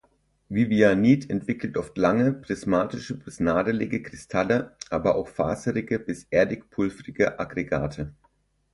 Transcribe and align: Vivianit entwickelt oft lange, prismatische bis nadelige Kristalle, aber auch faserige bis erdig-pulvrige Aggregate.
Vivianit 0.49 1.29
entwickelt 1.29 1.77
oft 1.77 1.95
lange, 1.95 2.33
prismatische 2.33 3.15
bis 3.19 3.39
nadelige 3.39 4.01
Kristalle, 4.01 4.75
aber 4.89 5.13
auch 5.13 5.27
faserige 5.27 5.99
bis 5.99 6.23
erdig-pulvrige 6.31 7.39
Aggregate. 7.39 8.11